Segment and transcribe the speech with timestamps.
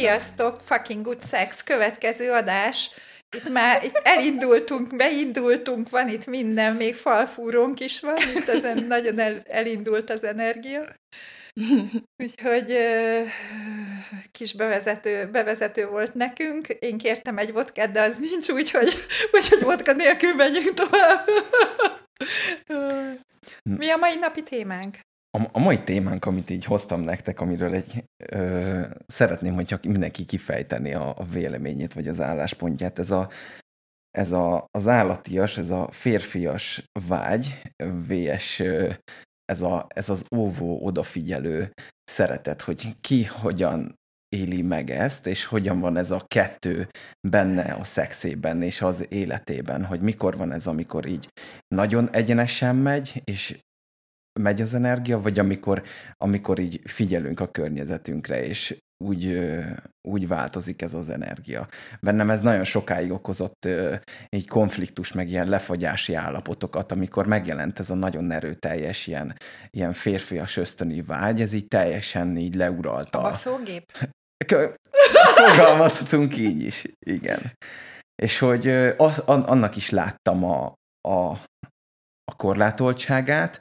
[0.00, 2.90] Sziasztok, fucking good sex, következő adás.
[3.36, 9.18] Itt már itt elindultunk, beindultunk, van itt minden, még falfúrónk is van, itt ezen nagyon
[9.18, 10.84] el, elindult az energia.
[12.22, 12.78] Úgyhogy
[14.32, 16.68] kis bevezető, bevezető volt nekünk.
[16.68, 18.92] Én kértem egy vodkát, de az nincs, úgyhogy,
[19.32, 21.28] úgyhogy vodka nélkül megyünk tovább.
[23.62, 24.96] Mi a mai napi témánk?
[25.38, 31.14] A, mai témánk, amit így hoztam nektek, amiről egy ö, szeretném, hogyha mindenki kifejteni a,
[31.16, 33.30] a véleményét, vagy az álláspontját, ez a
[34.10, 37.62] ez a, az állatias, ez a férfias vágy,
[38.08, 38.60] VS
[39.44, 41.72] ez, a, ez az óvó, odafigyelő
[42.04, 43.94] szeretet, hogy ki hogyan
[44.28, 46.88] éli meg ezt, és hogyan van ez a kettő
[47.28, 51.28] benne a szexében és az életében, hogy mikor van ez, amikor így
[51.74, 53.58] nagyon egyenesen megy, és
[54.40, 55.82] megy az energia, vagy amikor,
[56.16, 59.48] amikor így figyelünk a környezetünkre, és úgy,
[60.08, 61.68] úgy változik ez az energia.
[62.00, 63.68] Bennem ez nagyon sokáig okozott
[64.28, 69.36] egy konfliktus, meg ilyen lefagyási állapotokat, amikor megjelent ez a nagyon erőteljes ilyen,
[69.70, 73.18] ilyen férfias ösztöni vágy, ez így teljesen így leuralta.
[73.18, 73.92] A baszógép?
[75.36, 77.52] Fogalmazhatunk így is, igen.
[78.22, 80.74] És hogy az, annak is láttam a,
[81.08, 81.30] a,
[82.24, 83.60] a korlátoltságát,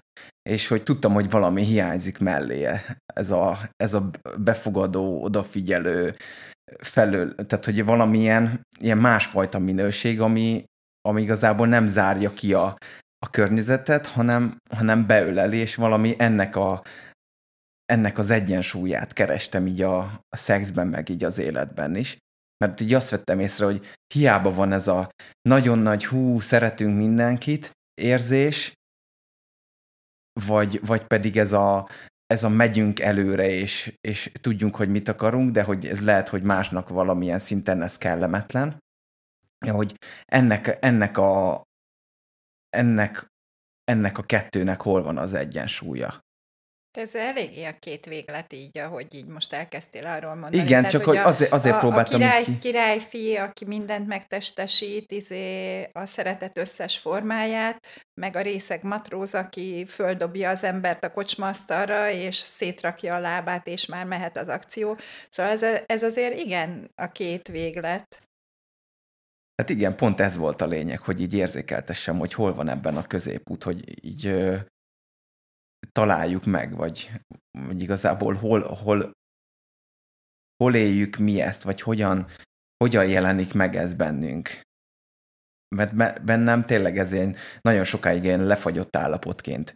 [0.50, 2.68] és hogy tudtam, hogy valami hiányzik mellé,
[3.14, 6.16] ez a, ez a befogadó, odafigyelő
[6.78, 10.64] felől, tehát hogy valamilyen ilyen másfajta minőség, ami,
[11.02, 12.78] ami igazából nem zárja ki a,
[13.26, 16.84] a környezetet, hanem, hanem beöleli, és valami ennek a,
[17.86, 20.00] ennek az egyensúlyát kerestem így a,
[20.30, 22.18] a szexben, meg így az életben is.
[22.58, 25.10] Mert így azt vettem észre, hogy hiába van ez a
[25.42, 28.74] nagyon nagy hú, szeretünk mindenkit érzés,
[30.46, 31.90] vagy, vagy pedig ez a,
[32.26, 36.44] ez a megyünk előre, és, és tudjunk, hogy mit akarunk, de hogy ez lehet, hogy
[36.44, 38.78] másnak valamilyen szinten ez kellemetlen.
[39.66, 39.96] Hogy
[40.26, 41.64] ennek, ennek a
[42.70, 43.28] ennek,
[43.84, 46.20] ennek a kettőnek hol van az egyensúlya.
[46.98, 50.56] Ez eléggé a két véglet így, ahogy így most elkezdtél arról mondani.
[50.56, 52.14] Igen, Tehát, csak hogy, a, azért, azért a, próbáltam.
[52.14, 52.58] A király, ki...
[52.58, 57.82] királyfi, aki mindent megtestesít, izé a szeretet összes formáját,
[58.22, 63.86] meg a részeg matróz, aki földobja az embert a kocsmasztalra, és szétrakja a lábát, és
[63.86, 64.98] már mehet az akció.
[65.30, 68.24] Szóval ez, ez azért igen a két véglet.
[69.56, 73.08] Hát igen, pont ez volt a lényeg, hogy így érzékeltessem, hogy hol van ebben a
[73.08, 74.34] középút, hogy így
[75.92, 77.12] találjuk meg, vagy,
[77.68, 79.12] vagy igazából hol, hol,
[80.64, 82.28] hol éljük mi ezt, vagy hogyan,
[82.84, 84.62] hogyan jelenik meg ez bennünk.
[85.76, 89.74] Mert bennem tényleg ez ilyen nagyon sokáig ilyen lefagyott állapotként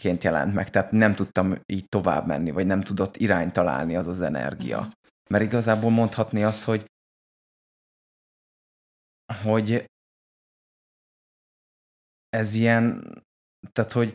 [0.00, 4.06] ként jelent meg, tehát nem tudtam így tovább menni, vagy nem tudott irányt találni az
[4.06, 4.80] az energia.
[4.80, 4.90] Mhm.
[5.30, 6.84] Mert igazából mondhatni azt, hogy
[9.42, 9.84] hogy
[12.28, 13.02] ez ilyen,
[13.72, 14.14] tehát hogy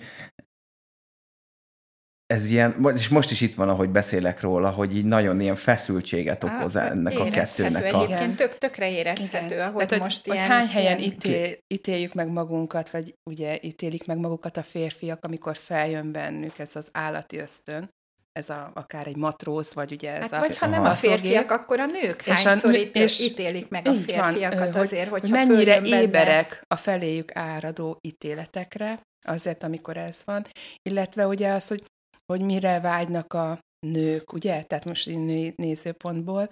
[2.27, 6.43] ez ilyen, és most is itt van, ahogy beszélek róla, hogy így nagyon ilyen feszültséget
[6.43, 7.93] okoz Á, ennek a kettőnek.
[7.93, 8.03] A...
[8.03, 9.67] Egyébként tök, tökre érezhető, Igen.
[9.67, 10.47] ahogy Tehát, most hogy, ilyen...
[10.47, 15.57] Hogy hány helyen ítél, ítéljük meg magunkat, vagy ugye ítélik meg magukat a férfiak, amikor
[15.57, 17.89] feljön bennük ez az állati ösztön,
[18.31, 21.51] ez a, akár egy matróz, vagy ugye ez hát a Vagy ha nem a férfiak,
[21.51, 25.81] akkor a nők és hányszor a, és ítélik meg a férfiakat van, azért, hogy mennyire
[25.81, 26.61] éberek benne...
[26.67, 30.45] a feléjük áradó ítéletekre, azért, amikor ez van,
[30.81, 31.83] illetve ugye az, hogy
[32.25, 34.63] hogy mire vágynak a nők, ugye?
[34.63, 36.49] Tehát most női nézőpontból,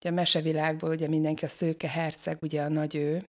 [0.00, 3.24] ugye a mesevilágból ugye mindenki a szőke herceg, ugye a nagy ő,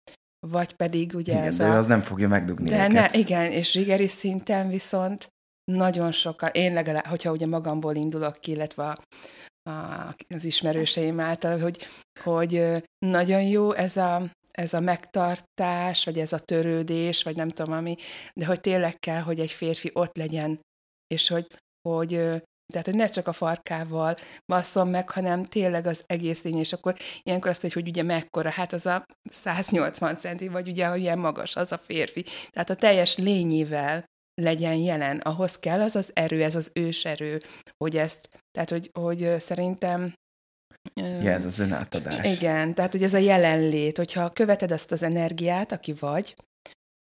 [0.46, 1.76] vagy pedig ugye igen, ez de a...
[1.76, 5.28] az nem fogja megdugni de ne, igen, és zsigeri szinten viszont
[5.64, 8.98] nagyon sokan, én legalább, hogyha ugye magamból indulok ki, illetve a,
[9.70, 11.86] a, az ismerőseim által, hogy,
[12.20, 17.72] hogy nagyon jó ez a, ez a megtartás, vagy ez a törődés, vagy nem tudom,
[17.72, 17.96] ami,
[18.34, 20.60] de hogy tényleg kell, hogy egy férfi ott legyen,
[21.06, 21.46] és hogy,
[21.88, 24.16] hogy tehát, hogy ne csak a farkával
[24.46, 28.50] basszom meg, hanem tényleg az egész lény, és akkor ilyenkor azt, hogy, hogy ugye mekkora,
[28.50, 32.24] hát az a 180 centi, vagy ugye, ilyen magas az a férfi.
[32.50, 34.04] Tehát a teljes lényével
[34.34, 37.40] legyen jelen, ahhoz kell az az erő, ez az őserő,
[37.76, 40.12] hogy ezt, tehát, hogy, hogy szerintem
[40.94, 42.38] Ja, ez az önátadás.
[42.38, 46.34] Igen, tehát hogy ez a jelenlét, hogyha követed azt az energiát, aki vagy,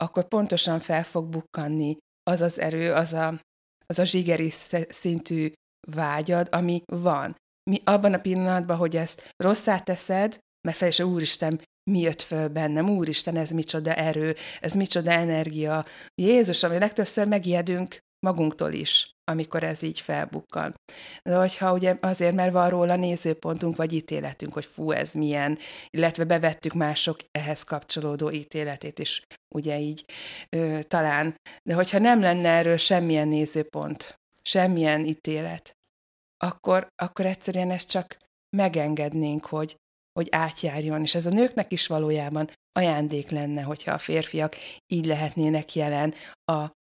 [0.04, 3.40] akkor pontosan fel fog bukkanni az az erő, az a,
[3.90, 4.52] az a zsigeri
[4.90, 5.52] szintű
[5.88, 7.36] vágyad, ami van.
[7.70, 10.38] Mi abban a pillanatban, hogy ezt rosszá teszed,
[10.68, 15.86] mert fel úristen, mi jött föl bennem, úristen, ez micsoda erő, ez micsoda energia.
[16.22, 20.74] Jézus, ami legtöbbször megijedünk magunktól is, amikor ez így felbukkan.
[21.24, 25.58] De hogyha ugye azért, mert van róla nézőpontunk vagy ítéletünk, hogy fú, ez milyen,
[25.90, 29.22] illetve bevettük mások ehhez kapcsolódó ítéletét is,
[29.56, 30.06] ugye így
[30.50, 31.36] ö, talán.
[31.64, 35.72] De hogyha nem lenne erről semmilyen nézőpont, semmilyen ítélet,
[36.38, 38.18] akkor, akkor egyszerűen ezt csak
[38.58, 39.76] megengednénk, hogy,
[40.20, 44.56] hogy átjárjon, és ez a nőknek is valójában ajándék lenne, hogyha a férfiak
[44.88, 46.14] így lehetnének jelen
[46.46, 46.78] a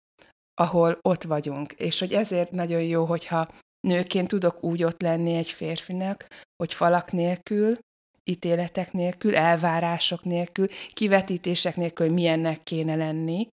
[0.60, 1.72] ahol ott vagyunk.
[1.72, 3.48] És hogy ezért nagyon jó, hogyha
[3.88, 7.78] nőként tudok úgy ott lenni egy férfinak, hogy falak nélkül,
[8.24, 13.48] ítéletek nélkül, elvárások nélkül, kivetítések nélkül, hogy milyennek kéne lenni,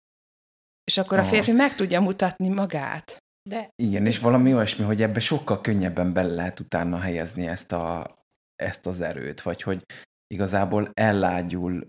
[0.84, 1.26] és akkor Aha.
[1.26, 3.16] a férfi meg tudja mutatni magát.
[3.48, 3.70] De...
[3.82, 8.16] Igen, és valami olyasmi, hogy ebbe sokkal könnyebben bele lehet utána helyezni ezt, a,
[8.56, 9.84] ezt az erőt, vagy hogy
[10.26, 11.86] igazából ellágyul.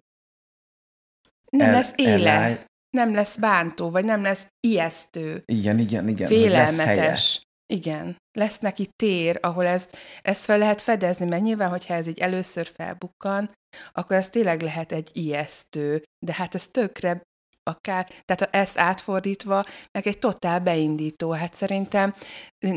[1.50, 2.12] Nem el, lesz éle.
[2.12, 2.66] Ellágy,
[2.98, 5.44] nem lesz bántó, vagy nem lesz ijesztő.
[5.46, 6.28] Igen, igen, igen.
[6.28, 7.42] Félelmetes.
[7.74, 9.90] Igen, lesz neki tér, ahol ez,
[10.22, 13.52] ezt fel lehet fedezni, mert nyilván, hogyha ez így először felbukkan,
[13.92, 17.22] akkor ez tényleg lehet egy ijesztő, de hát ez tökre
[17.64, 21.32] akár, tehát ezt átfordítva, meg egy totál beindító.
[21.32, 22.16] Hát szerintem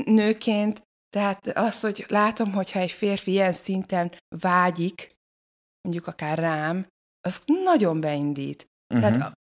[0.04, 5.12] nőként, tehát az, hogy látom, hogyha egy férfi ilyen szinten vágyik,
[5.80, 6.86] mondjuk akár rám,
[7.20, 8.66] az nagyon beindít.
[8.94, 9.10] Uh-huh.
[9.10, 9.32] Tehát mhm.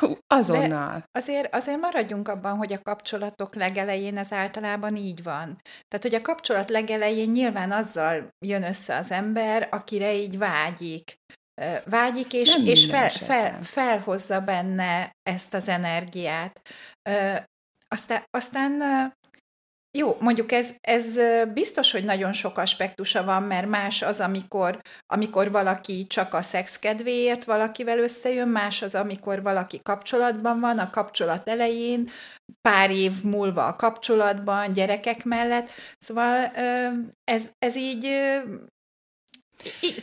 [0.00, 0.98] Az, azonnal.
[0.98, 5.60] De azért, azért maradjunk abban, hogy a kapcsolatok legelején ez általában így van.
[5.88, 11.16] Tehát, hogy a kapcsolat legelején nyilván azzal jön össze az ember, akire így vágyik.
[11.84, 16.60] Vágyik, és, és fel, fel, felhozza benne ezt az energiát.
[17.88, 18.82] Aztán, aztán
[19.96, 21.18] jó, mondjuk ez, ez
[21.54, 26.78] biztos, hogy nagyon sok aspektusa van, mert más az, amikor, amikor valaki csak a szex
[26.78, 32.10] kedvéért valakivel összejön, más az, amikor valaki kapcsolatban van, a kapcsolat elején,
[32.68, 35.70] pár év múlva a kapcsolatban, gyerekek mellett.
[35.98, 36.50] Szóval
[37.24, 38.08] ez, ez így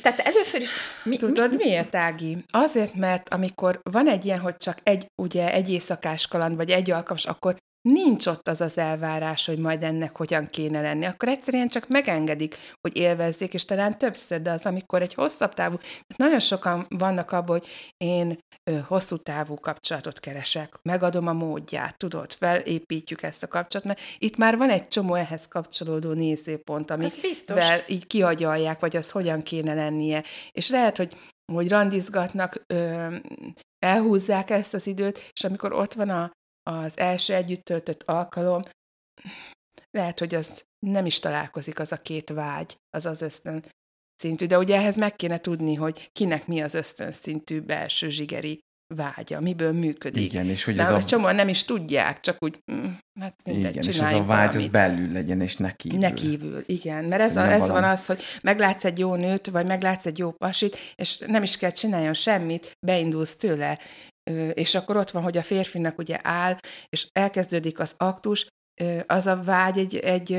[0.01, 0.69] tehát először is...
[1.03, 1.55] Mi, Tudod mi?
[1.55, 2.43] miért, Ági?
[2.51, 6.91] Azért, mert amikor van egy ilyen, hogy csak egy, ugye, egy éjszakás kaland, vagy egy
[6.91, 7.55] alkalmas, akkor
[7.89, 12.55] nincs ott az az elvárás, hogy majd ennek hogyan kéne lenni, akkor egyszerűen csak megengedik,
[12.81, 15.77] hogy élvezzék, és talán többször, de az, amikor egy hosszabb távú,
[16.15, 18.39] nagyon sokan vannak abban, hogy én
[18.71, 24.37] ö, hosszú távú kapcsolatot keresek, megadom a módját, tudod, felépítjük ezt a kapcsolatot, mert itt
[24.37, 30.23] már van egy csomó ehhez kapcsolódó nézőpont, amivel így kiagyalják, vagy az hogyan kéne lennie,
[30.51, 31.15] és lehet, hogy
[31.51, 33.15] hogy randizgatnak, ö,
[33.79, 36.31] elhúzzák ezt az időt, és amikor ott van a,
[36.63, 38.63] az első együtt töltött alkalom,
[39.91, 43.63] lehet, hogy az nem is találkozik az a két vágy, az az ösztön
[44.15, 48.59] szintű, de ugye ehhez meg kéne tudni, hogy kinek mi az ösztön szintű belső zsigeri
[48.95, 50.23] vágya, miből működik.
[50.23, 51.03] Igen, és hogy De ez a...
[51.03, 52.85] csomóan nem is tudják, csak úgy, mm,
[53.19, 54.55] hát mindegy, Igen, és ez a vágy valamit.
[54.55, 55.99] az belül legyen, és ne kívül.
[55.99, 57.05] Ne kívül, igen.
[57.05, 57.79] Mert ez, a, ez valami...
[57.79, 61.57] van az, hogy meglátsz egy jó nőt, vagy meglátsz egy jó pasit, és nem is
[61.57, 63.79] kell csináljon semmit, beindulsz tőle,
[64.53, 66.57] és akkor ott van, hogy a férfinak ugye áll,
[66.89, 68.47] és elkezdődik az aktus,
[69.05, 70.31] az a vágy egy, egy,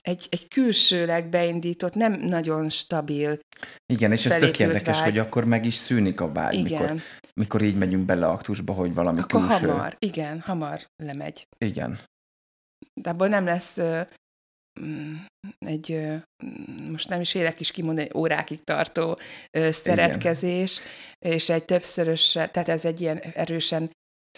[0.00, 3.38] egy, egy külsőleg beindított, nem nagyon stabil.
[3.92, 5.04] Igen, és ez tök érdekes, vágy.
[5.04, 6.80] hogy akkor meg is szűnik a vágy, igen.
[6.82, 7.02] mikor,
[7.34, 9.66] mikor így megyünk bele aktusba, hogy valami akkor külső.
[9.66, 11.46] hamar, igen, hamar lemegy.
[11.58, 11.98] Igen.
[13.00, 13.78] De abból nem lesz
[15.58, 16.00] egy,
[16.90, 19.18] most nem is élek is kimondani, egy órákig tartó
[19.70, 21.32] szeretkezés, Igen.
[21.36, 23.90] és egy többszörös, tehát ez egy ilyen erősen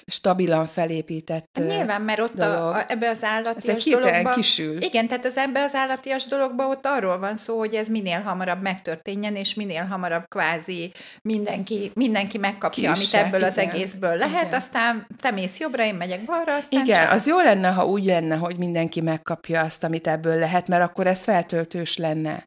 [0.06, 4.32] stabilan felépített hát Nyilván, mert ott a, a, ebbe az állatias dologba...
[4.32, 4.82] kisül.
[4.82, 8.62] Igen, tehát az ebbe az állatias dologba ott arról van szó, hogy ez minél hamarabb
[8.62, 14.46] megtörténjen, és minél hamarabb kvázi mindenki, mindenki megkapja, Kisse, amit ebből igen, az egészből lehet,
[14.46, 14.58] igen.
[14.58, 17.12] aztán te mész jobbra, én megyek balra, aztán Igen, csak...
[17.12, 21.06] az jó lenne, ha úgy lenne, hogy mindenki megkapja azt, amit ebből lehet, mert akkor
[21.06, 22.44] ez feltöltős lenne.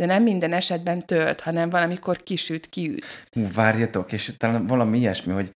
[0.00, 3.24] De nem minden esetben tölt, hanem valamikor kisüt, kiüt.
[3.30, 5.50] Hú, várjatok, és talán valami ilyesmi, hogy,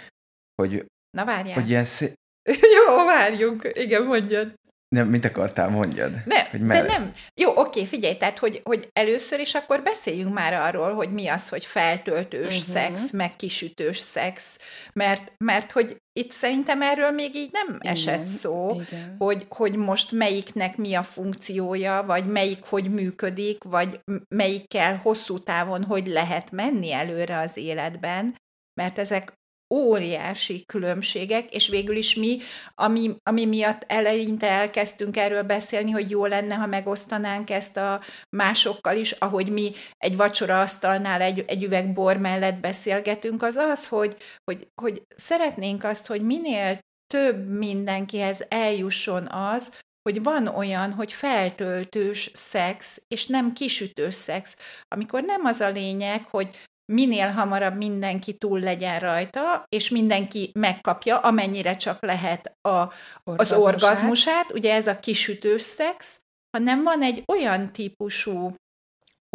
[0.63, 0.85] hogy
[1.17, 1.55] Na várjál.
[1.55, 2.13] Hogy ilyen szé...
[2.77, 3.71] Jó, várjunk.
[3.75, 4.55] Igen, mondjad.
[4.93, 6.23] Nem, mit akartál, mondjad?
[6.25, 7.11] Ne, hogy de merre- nem.
[7.41, 11.49] Jó, oké, figyelj, tehát, hogy, hogy először is akkor beszéljünk már arról, hogy mi az,
[11.49, 12.75] hogy feltöltős uh-huh.
[12.75, 14.59] szex, meg kisütős szex,
[14.93, 19.17] mert, mert hogy itt szerintem erről még így nem Igen, esett szó, igen.
[19.19, 25.85] hogy, hogy most melyiknek mi a funkciója, vagy melyik hogy működik, vagy melyikkel hosszú távon
[25.85, 28.37] hogy lehet menni előre az életben,
[28.81, 29.33] mert ezek
[29.73, 32.39] óriási különbségek, és végül is mi,
[32.75, 38.01] ami, ami miatt eleinte elkezdtünk erről beszélni, hogy jó lenne, ha megosztanánk ezt a
[38.37, 44.17] másokkal is, ahogy mi egy vacsoraasztalnál egy, egy üveg bor mellett beszélgetünk, az az, hogy,
[44.45, 52.31] hogy, hogy szeretnénk azt, hogy minél több mindenkihez eljusson az, hogy van olyan, hogy feltöltős
[52.33, 54.57] szex, és nem kisütős szex,
[54.89, 56.49] amikor nem az a lényeg, hogy
[56.93, 62.93] minél hamarabb mindenki túl legyen rajta, és mindenki megkapja, amennyire csak lehet a, az
[63.25, 63.59] Orgazmusát.
[63.59, 66.21] orgazmusát, ugye ez a kisütős szex,
[66.57, 68.55] hanem van egy olyan típusú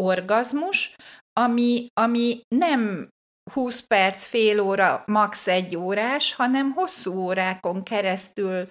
[0.02, 0.96] orgazmus,
[1.34, 3.10] ami, ami nem
[3.52, 5.48] 20 perc, fél óra, max.
[5.48, 8.68] egy órás, hanem hosszú órákon keresztül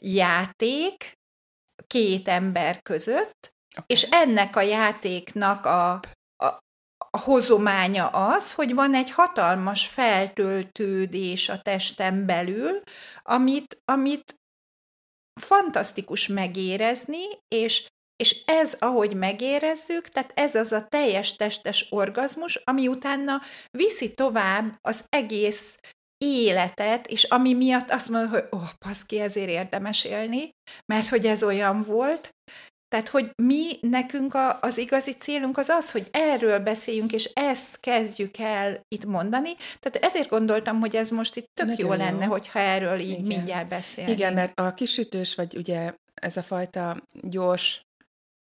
[0.00, 1.12] játék
[1.86, 3.52] két ember között,
[3.86, 6.00] és ennek a játéknak a,
[7.16, 12.82] a, hozománya az, hogy van egy hatalmas feltöltődés a testen belül,
[13.22, 14.34] amit, amit
[15.40, 22.88] fantasztikus megérezni, és, és ez, ahogy megérezzük, tehát ez az a teljes testes orgazmus, ami
[22.88, 23.40] utána
[23.70, 25.76] viszi tovább az egész
[26.24, 30.50] életet, és ami miatt azt mondod, hogy ó, oh, paszki, ezért érdemes élni,
[30.92, 32.30] mert hogy ez olyan volt,
[32.92, 37.80] tehát, hogy mi, nekünk a, az igazi célunk az az, hogy erről beszéljünk, és ezt
[37.80, 39.50] kezdjük el itt mondani.
[39.80, 41.98] Tehát ezért gondoltam, hogy ez most itt tök Nagyon jó jó.
[41.98, 43.22] lenne, hogyha erről így Igen.
[43.22, 44.18] mindjárt beszélnénk.
[44.18, 47.82] Igen, mert a kisütős, vagy ugye ez a fajta gyors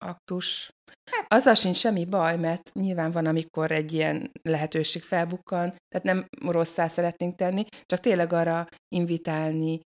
[0.05, 0.69] aktus,
[1.11, 6.25] Hát- azzal sincs semmi baj, mert nyilván van, amikor egy ilyen lehetőség felbukkan, tehát nem
[6.45, 9.79] rosszá szeretnénk tenni, csak tényleg arra invitálni,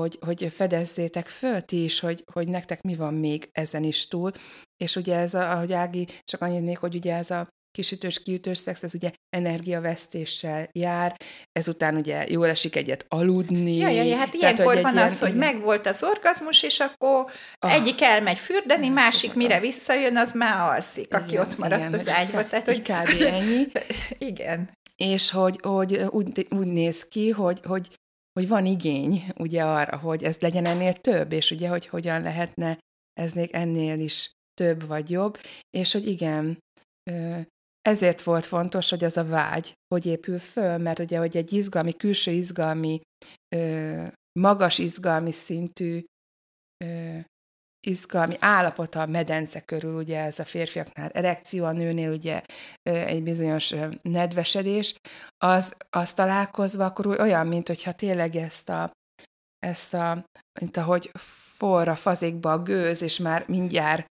[0.00, 4.32] hogy, hogy fedezzétek föl ti is, hogy, hogy nektek mi van még ezen is túl.
[4.76, 8.58] És ugye ez, a, ahogy Ági, csak annyit még, hogy ugye ez a kisütős, kiütős
[8.58, 11.16] szex, ez ugye energiavesztéssel jár,
[11.52, 13.76] ezután ugye jól esik egyet aludni.
[13.76, 15.52] Ja, ja, ja, hát Tehát, ilyenkor van ilyen- az, hogy igen.
[15.52, 17.74] megvolt az orgazmus, és akkor Ah.
[17.74, 19.70] egyik elmegy fürdeni, Másik másik meg mire alszik.
[19.72, 22.46] visszajön, az már alszik, aki Igen, ott maradt igen, az hogy ágyba.
[22.48, 23.22] Tehát, hogy hogy kb.
[23.22, 23.66] ennyi.
[24.30, 24.70] Igen.
[24.96, 27.88] és hogy, hogy úgy, úgy néz ki, hogy, hogy,
[28.32, 32.78] hogy van igény ugye arra, hogy ez legyen ennél több, és ugye, hogy hogyan lehetne
[33.12, 35.38] ez még ennél is több vagy jobb,
[35.70, 36.58] és hogy igen,
[37.82, 41.92] ezért volt fontos, hogy az a vágy, hogy épül föl, mert ugye, hogy egy izgalmi,
[41.92, 43.00] külső izgalmi,
[44.40, 46.04] magas izgalmi szintű
[47.86, 52.42] izgalmi állapota a medence körül, ugye ez a férfiaknál erekció, a nőnél ugye
[52.82, 54.94] egy bizonyos nedvesedés,
[55.38, 58.90] az, az találkozva akkor olyan, mint hogyha tényleg ezt a,
[59.58, 60.24] ezt a,
[60.60, 61.10] mint ahogy
[61.56, 64.06] forr a fazékba a gőz, és már mindjárt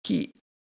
[0.00, 0.30] ki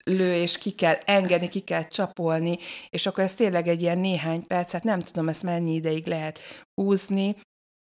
[0.04, 2.58] lő, és ki kell engedni, ki kell csapolni,
[2.90, 6.40] és akkor ez tényleg egy ilyen néhány perc, hát nem tudom, ezt mennyi ideig lehet
[6.82, 7.36] húzni,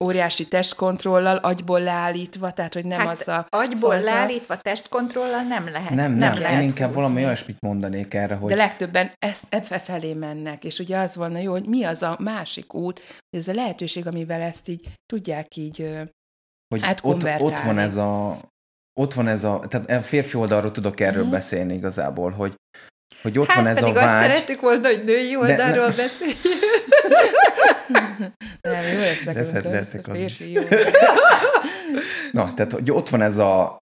[0.04, 5.68] óriási testkontrollal, agyból leállítva, tehát, hogy nem Hát az a Agyból fajta- leállítva testkontrollal nem
[5.70, 5.90] lehet.
[5.90, 7.02] Nem, nem, nem lehet én inkább húzni.
[7.02, 11.38] valami olyasmit mondanék erre, hogy De legtöbben ezt ebbe felé mennek, és ugye az volna
[11.38, 12.98] jó, hogy mi az a másik út,
[13.30, 15.90] hogy ez a lehetőség, amivel ezt így tudják így
[16.74, 18.38] hogy ott, ott van ez a
[19.00, 21.30] ott van ez a, tehát a férfi oldalról tudok erről Mhm.
[21.32, 22.54] beszélni igazából, hogy,
[23.22, 25.94] hogy ott hát van ez a pedig azt vágy, szerettük volna, hogy női oldalról ne-
[25.94, 26.40] beszéljünk.
[28.60, 29.32] nem, jó lesz De
[29.70, 30.62] nekünk, a férfi jó.
[32.32, 33.78] na, tehát hogy ott van ez a,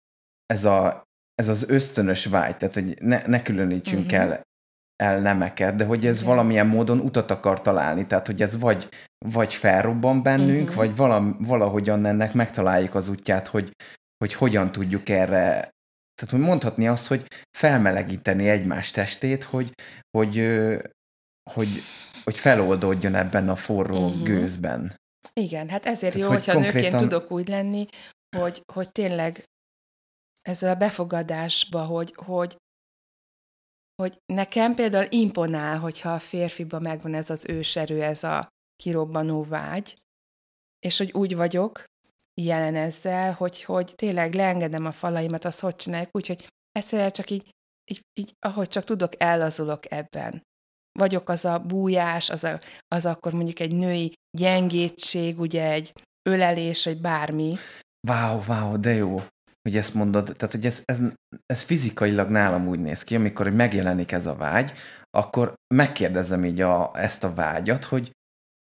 [0.47, 1.03] ez a
[1.35, 4.15] ez az ösztönös vágy, tehát hogy ne, ne különítsünk Mhm.
[4.15, 4.41] el
[5.03, 6.27] el nemeket, de hogy ez Igen.
[6.29, 8.89] valamilyen módon utat akar találni, tehát hogy ez vagy,
[9.27, 10.77] vagy felrobban bennünk, Mhm.
[10.77, 13.71] vagy valam, valahogyan ennek megtaláljuk az útját, hogy,
[14.25, 15.69] hogy hogyan tudjuk erre,
[16.15, 17.27] tehát hogy mondhatni azt, hogy
[17.59, 19.73] felmelegíteni egymás testét, hogy,
[20.17, 20.37] hogy,
[21.51, 21.69] hogy,
[22.25, 24.23] hogy feloldódjon ebben a forró Mhm.
[24.23, 24.95] gőzben.
[25.33, 27.87] Igen, hát ezért Tehát, jó, hogy hogyha nőként konkrétan- tudok úgy lenni,
[28.37, 29.45] hogy, hogy tényleg
[30.43, 32.57] ezzel a befogadásba, hogy, hogy,
[34.03, 39.97] hogy nekem például imponál, hogyha a férfiba megvan ez az őserő, ez a kirobbanó vágy,
[40.79, 41.85] és hogy úgy vagyok
[42.45, 47.51] jelen ezzel, hogy, hogy tényleg leengedem a falaimat, azt hogy csináljuk, úgyhogy egyszerűen csak így,
[47.91, 50.43] így, így, ahogy csak tudok, ellazulok ebben.
[50.99, 55.93] Vagyok az a bújás, az, a, az akkor mondjuk egy női gyengétség, ugye egy
[56.29, 57.57] ölelés, vagy bármi.
[58.09, 59.23] Wow, wow, de jó.
[59.63, 60.99] hogy ezt mondod, tehát hogy ez, ez,
[61.47, 64.73] ez fizikailag nálam úgy néz ki, amikor megjelenik ez a vágy,
[65.11, 68.11] akkor megkérdezem így a, ezt a vágyat, hogy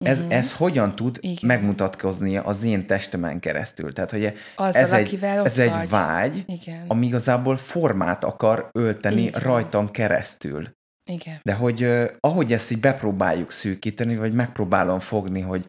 [0.04, 0.35] ez, uh-huh.
[0.35, 1.37] ez hogyan tud Igen.
[1.42, 3.92] megmutatkozni az én testemen keresztül.
[3.92, 5.66] Tehát, hogy Azzal, ez, egy, ez vagy.
[5.66, 6.85] egy vágy, Igen.
[6.87, 9.40] ami igazából formát akar ölteni Igen.
[9.40, 10.71] rajtam keresztül.
[11.11, 11.40] Igen.
[11.42, 15.64] De hogy uh, ahogy ezt így bepróbáljuk szűkíteni, vagy megpróbálom fogni, hogy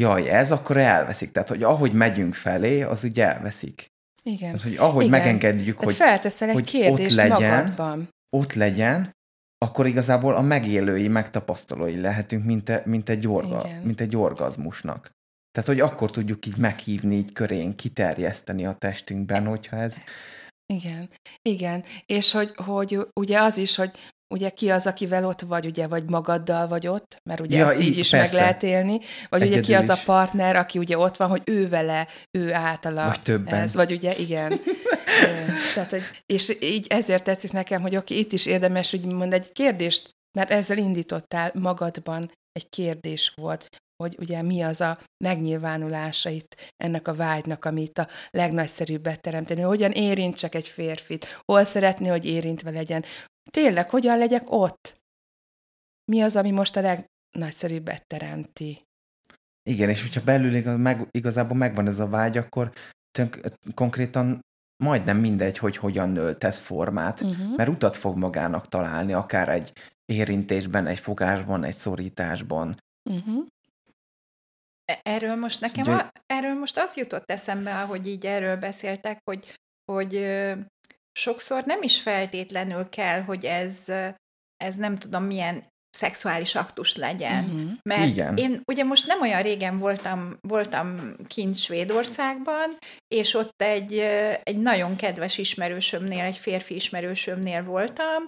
[0.00, 1.32] jaj, ez, akkor elveszik.
[1.32, 3.86] Tehát, hogy ahogy megyünk felé, az úgy elveszik.
[4.22, 4.52] Igen.
[4.52, 5.20] Tehát, hogy ahogy Igen.
[5.20, 8.08] megengedjük, Tehát hogy, felteszel egy hogy kérdést ott legyen, magadban.
[8.36, 9.12] ott legyen,
[9.64, 13.82] akkor igazából a megélői, megtapasztalói lehetünk, mint, e, mint, egy, orga, Igen.
[13.82, 15.10] mint egy orgazmusnak.
[15.50, 19.96] Tehát, hogy akkor tudjuk így meghívni, így körén kiterjeszteni a testünkben, hogyha ez...
[20.66, 21.08] Igen,
[21.42, 21.84] igen.
[22.06, 23.90] És hogy, hogy ugye az is, hogy
[24.34, 27.80] ugye ki az, akivel ott vagy, ugye, vagy magaddal vagy ott, mert ugye Ja, ezt
[27.82, 28.32] így így, is persze.
[28.36, 30.00] meg lehet élni, vagy ugye ki Egyedül az a is.
[30.00, 33.06] partner, aki ugye ott van, hogy ő vele, ő általa.
[33.06, 33.54] Vagy többen.
[33.54, 34.60] Ez, vagy ugye, igen.
[35.74, 39.52] Tehát, hogy, és így ezért tetszik nekem, hogy oké, itt is érdemes, hogy mond egy
[39.52, 43.68] kérdést, mert ezzel indítottál magadban, egy kérdés volt,
[44.02, 49.60] hogy ugye mi az a megnyilvánulása itt ennek a vágynak, ami itt a legnagyszerűbbet teremteni,
[49.60, 53.04] hogyan érintsek egy férfit, hol szeretné, hogy érintve legyen.
[53.50, 55.02] Tényleg, hogyan legyek ott?
[56.04, 58.82] Mi az, ami most a legnagyszerűbbet teremti?
[59.70, 62.72] Igen, és hogyha belül igaz, meg, igazából megvan ez a vágy, akkor
[63.10, 63.40] tönk,
[63.74, 64.40] konkrétan
[64.76, 67.56] majdnem mindegy, hogy hogyan öltesz formát, Uh-huh.
[67.56, 69.72] mert utat fog magának találni, akár egy
[70.04, 72.82] érintésben, egy fogásban, egy szorításban.
[73.10, 73.46] Uh-huh.
[75.02, 79.54] Erről most nekem, a, erről most az jutott eszembe, ahogy így erről beszéltek, hogy,
[79.92, 80.14] hogy
[81.18, 83.92] sokszor nem is feltétlenül kell, hogy ez,
[84.56, 87.44] ez nem tudom milyen szexuális aktus legyen.
[87.44, 87.70] Uh-huh.
[87.82, 88.36] Mert Igen.
[88.36, 92.76] én ugye most nem olyan régen voltam, voltam kint Svédországban,
[93.08, 93.98] és ott egy,
[94.42, 98.24] egy nagyon kedves ismerősömnél, egy férfi ismerősömnél voltam,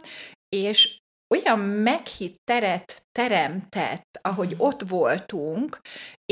[0.49, 0.99] és
[1.35, 5.81] olyan meghitt teret teremtett, ahogy ott voltunk,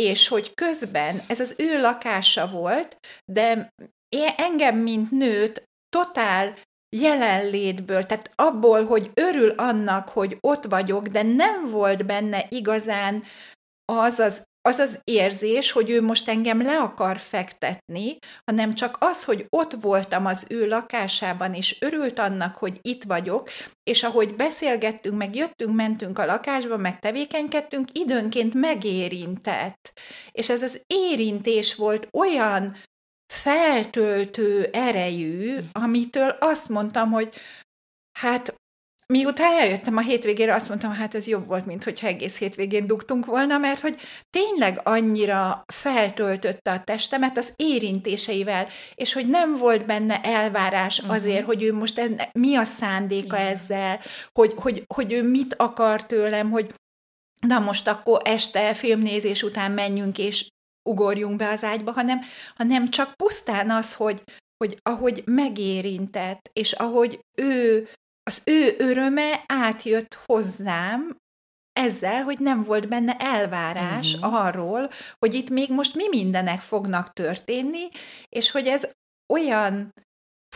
[0.00, 2.96] és hogy közben ez az ő lakása volt,
[3.32, 3.68] de
[4.08, 5.62] én, engem, mint nőt,
[5.94, 6.54] totál
[6.96, 13.22] jelenlétből, tehát abból, hogy örül annak, hogy ott vagyok, de nem volt benne igazán
[13.92, 19.24] az az, az az érzés, hogy ő most engem le akar fektetni, hanem csak az,
[19.24, 23.50] hogy ott voltam az ő lakásában, és örült annak, hogy itt vagyok,
[23.82, 29.92] és ahogy beszélgettünk, meg jöttünk, mentünk a lakásba, meg tevékenykedtünk, időnként megérintett.
[30.32, 32.76] És ez az érintés volt olyan
[33.42, 37.34] feltöltő erejű, amitől azt mondtam, hogy
[38.18, 38.54] hát
[39.06, 43.26] miután eljöttem a hétvégére, azt mondtam, hát ez jobb volt, mint hogyha egész hétvégén dugtunk
[43.26, 43.96] volna, mert hogy
[44.30, 51.10] tényleg annyira feltöltötte a testemet az érintéseivel, és hogy nem volt benne elvárás Mhm.
[51.10, 53.48] azért, hogy ő most enne, mi a szándéka Igen.
[53.48, 54.00] ezzel,
[54.32, 56.74] hogy, hogy, hogy ő mit akar tőlem, hogy
[57.46, 60.46] na most akkor este filmnézés után menjünk, és
[60.88, 62.20] ugorjunk be az ágyba, hanem,
[62.56, 64.22] hanem csak pusztán az, hogy,
[64.56, 67.88] hogy ahogy megérintett, és ahogy ő,
[68.22, 71.16] az ő öröme átjött hozzám,
[71.80, 74.34] ezzel, hogy nem volt benne elvárás Mhm.
[74.34, 77.88] arról, hogy itt még most mi mindenek fognak történni,
[78.28, 78.88] és hogy ez
[79.32, 79.92] olyan,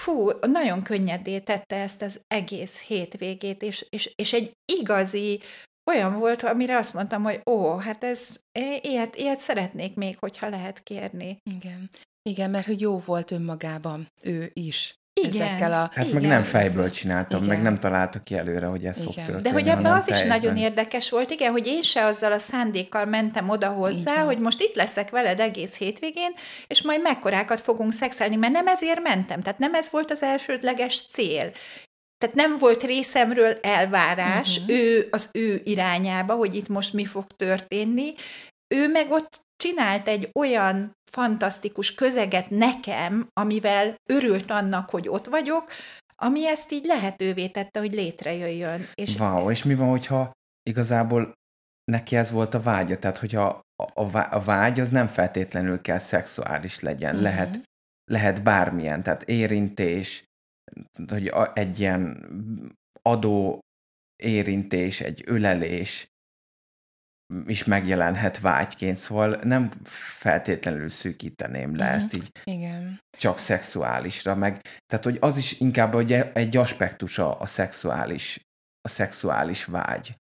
[0.00, 5.40] fú, nagyon könnyedé tette ezt az egész hétvégét, és, és, és egy igazi,
[5.88, 8.36] olyan volt, amire azt mondtam, hogy ó, hát ez,
[8.80, 11.38] ilyet, ilyet szeretnék még, hogyha lehet kérni.
[11.56, 11.88] Igen.
[12.22, 14.98] Igen, mert hogy jó volt önmagában, ő is.
[15.20, 15.42] Igen.
[15.42, 15.90] Ezekkel a...
[15.94, 17.54] Hát Igen, meg nem fejből csináltam, igen.
[17.54, 19.24] meg nem találta ki előre, hogy ez fog Igen.
[19.24, 19.42] történni.
[19.42, 22.38] De hogy ebben az is teljesen- nagyon érdekes volt, igen, hogy én se azzal a
[22.38, 24.24] szándékkal mentem oda hozzá, van.
[24.24, 26.30] hogy most itt leszek veled egész hétvégén,
[26.66, 31.06] és majd mekkorákat fogunk szexelni, mert nem ezért mentem, tehát nem ez volt az elsődleges
[31.10, 31.52] cél.
[32.18, 34.70] Tehát nem volt részemről elvárás Mhm.
[34.70, 38.14] ő az ő irányába, hogy itt most mi fog történni.
[38.74, 45.70] Ő meg ott csinált egy olyan fantasztikus közeget nekem, amivel örült annak, hogy ott vagyok,
[46.22, 48.88] ami ezt így lehetővé tette, hogy létrejöjjön.
[48.94, 50.30] És Wow, és mi van, hogyha
[50.62, 51.32] igazából
[51.84, 52.98] neki ez volt a vágya?
[52.98, 57.14] Tehát, hogyha a, a, vá- a vágy az nem feltétlenül kell szexuális legyen.
[57.14, 57.22] Mhm.
[57.24, 57.60] Lehet,
[58.10, 60.24] lehet bármilyen, tehát érintés,
[61.08, 62.28] hogy egy ilyen
[63.02, 63.58] adó
[64.22, 66.06] érintés, egy ölelés
[67.46, 69.70] is megjelenhet vágyként, szóval nem
[70.18, 71.94] feltétlenül szűkíteném le Mhm.
[71.94, 72.98] ezt így Igen.
[73.18, 78.40] csak szexuálisra, meg tehát, hogy az is inkább hogy egy aspektusa a szexuális,
[78.80, 80.16] a szexuális vágy.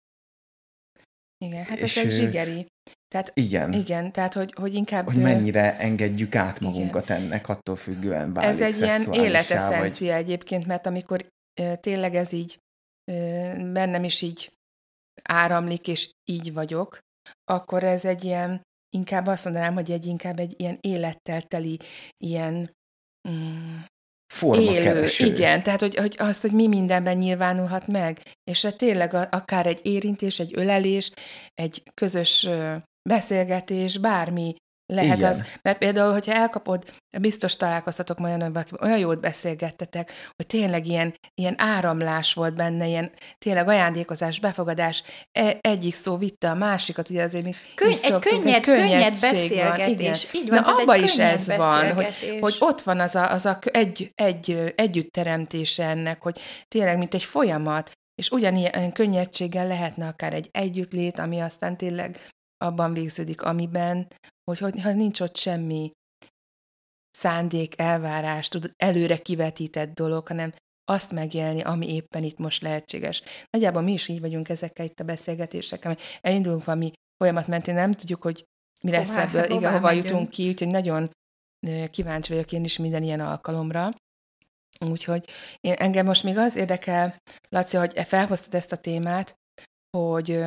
[1.38, 2.66] Igen, hát És, ez egy zsigeri.
[3.08, 3.72] Tehát, Igen.
[3.72, 5.04] igen, tehát hogy, hogy inkább...
[5.04, 10.86] Hogy mennyire engedjük át magunkat ennek, attól függően válik Ez egy ilyen életeszencia egyébként, mert
[10.86, 11.28] amikor
[11.60, 12.58] ö, tényleg ez így
[13.12, 13.14] ö,
[13.72, 14.52] bennem is így
[15.22, 16.98] áramlik, és így vagyok,
[17.44, 18.60] akkor ez egy ilyen,
[18.94, 21.78] inkább azt mondanám, hogy egy inkább egy ilyen élettel teli,
[22.24, 22.70] ilyen
[23.28, 23.76] mm,
[24.40, 25.26] élő, Formakereső.
[25.26, 29.80] igen, tehát hogy, hogy azt, hogy mi mindenben nyilvánulhat meg, és hát tényleg akár egy
[29.82, 31.10] érintés, egy ölelés,
[31.54, 32.48] egy közös
[33.08, 34.54] beszélgetés, bármi
[34.86, 35.28] lehet Igen.
[35.28, 36.84] az, mert például, hogyha elkapod,
[37.20, 42.86] biztos találkoztatok majd olyan, valaki, olyan jót beszélgettetek, hogy tényleg ilyen, ilyen áramlás volt benne,
[42.86, 47.98] ilyen tényleg ajándékozás, befogadás, e, egyik szó vitte a másikat, ugye azért mi Könny- egy
[47.98, 50.24] szoktuk, könnyed- könnyed van, beszélgetés.
[50.30, 50.42] igen.
[50.42, 53.32] Így van, Na, tehát egy abba is ez van, hogy, hogy ott van az a,
[53.32, 60.06] az a egy, egy, együttteremtése ennek, hogy tényleg, mint egy folyamat, és ugyanilyen könnyedséggel lehetne
[60.06, 62.18] akár egy együttlét, ami aztán tényleg
[62.64, 64.06] abban végződik, amiben,
[64.50, 65.90] hogy, hogy ha nincs ott semmi
[67.10, 70.54] szándék, elvárás, tud, előre kivetített dolog, hanem
[70.84, 73.22] azt megélni, ami éppen itt most lehetséges.
[73.50, 77.92] Nagyjából mi is így vagyunk ezekkel itt a beszélgetésekkel, hogy elindulunk valami folyamat mentén, nem
[77.92, 78.44] tudjuk, hogy
[78.82, 80.04] mi lesz Hová- ebből, igen, hová hova megyünk.
[80.04, 81.10] jutunk ki, úgyhogy nagyon
[81.90, 83.90] kíváncsi vagyok én is minden ilyen alkalomra.
[84.80, 85.28] Úgyhogy
[85.60, 87.16] én, engem most még az érdekel,
[87.48, 89.34] Laci, hogy felhoztad ezt a témát,
[89.96, 90.44] hogy,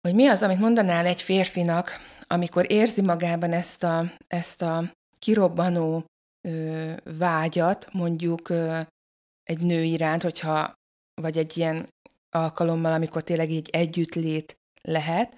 [0.00, 1.90] hogy mi az, amit mondanál egy férfinak,
[2.26, 6.04] amikor érzi magában ezt a, ezt a kirobbanó
[6.48, 8.80] ö, vágyat, mondjuk ö,
[9.42, 10.72] egy nő iránt, hogyha,
[11.14, 11.88] vagy egy ilyen
[12.30, 15.36] alkalommal, amikor tényleg így együttlét lehet,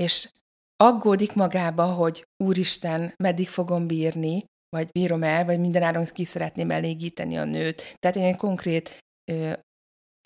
[0.00, 0.30] és
[0.76, 7.36] aggódik magába, hogy úristen, meddig fogom bírni, vagy bírom el, vagy mindenáron ki szeretném elégíteni
[7.36, 7.96] a nőt.
[7.98, 8.98] Tehát ilyen konkrét
[9.32, 9.52] ö,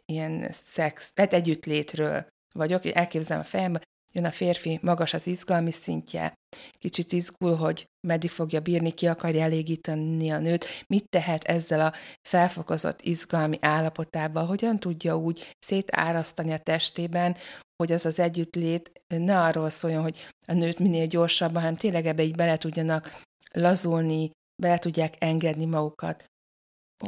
[0.05, 3.81] ilyen szex, tehát együttlétről vagyok, elképzelem a fejembe,
[4.13, 6.35] jön a férfi, magas az izgalmi szintje,
[6.79, 11.93] kicsit izgul, hogy meddig fogja bírni, ki akarja elégíteni a nőt, mit tehet ezzel a
[12.29, 17.37] felfokozott izgalmi állapotával, hogyan tudja úgy szétárasztani a testében,
[17.83, 22.23] hogy az az együttlét ne arról szóljon, hogy a nőt minél gyorsabban, hanem tényleg ebbe
[22.23, 24.31] így bele tudjanak lazulni,
[24.63, 26.25] bele tudják engedni magukat.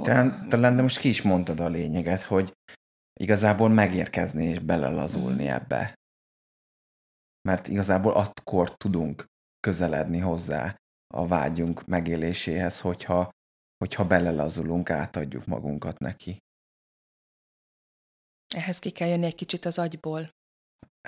[0.02, 2.52] Talán, talán de most ki is mondtad a lényeget, hogy
[3.20, 5.52] igazából megérkezni és belelazulni Mhm.
[5.52, 5.94] ebbe.
[7.48, 9.24] Mert igazából akkor tudunk
[9.60, 10.76] közeledni hozzá
[11.14, 13.30] a vágyunk megéléséhez, hogyha,
[13.84, 16.38] hogyha belelazulunk, átadjuk magunkat neki.
[18.56, 20.30] Ehhez ki kell jönni egy kicsit az agyból.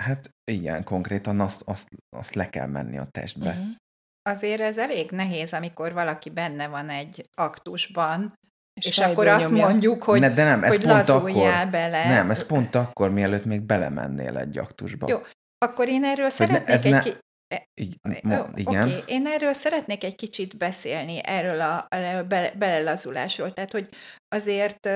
[0.01, 3.49] Hát igen, konkrétan azt, azt, azt le kell menni a testbe.
[3.49, 3.75] Uh-huh.
[4.21, 8.33] Azért ez elég nehéz, amikor valaki benne van egy aktusban,
[8.73, 9.67] és, és akkor azt nyomja.
[9.67, 12.07] mondjuk, hogy, ne, de nem, ez hogy pont lazuljál akkor, bele.
[12.07, 15.07] Nem, ez pont akkor, mielőtt még belemennél egy aktusba.
[15.09, 15.21] Jó,
[15.65, 17.13] Akkor én erről ne- szeretnék ez egy ne- ki...
[17.73, 18.83] Így, Ö, ma, igen.
[18.83, 23.53] Oké, én erről szeretnék egy kicsit beszélni, erről a, a bele, belelazulásról.
[23.53, 23.89] Tehát, hogy
[24.35, 24.89] azért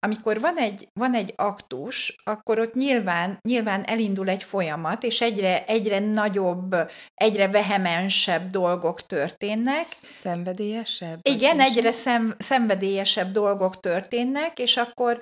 [0.00, 5.64] amikor van egy, van egy aktus, akkor ott nyilván, nyilván elindul egy folyamat, és egyre,
[5.64, 6.76] egyre nagyobb,
[7.14, 9.84] egyre vehemensebb dolgok történnek.
[10.18, 11.18] Szenvedélyesebb?
[11.22, 15.20] Igen, egyre szem, szenvedélyesebb dolgok történnek, és akkor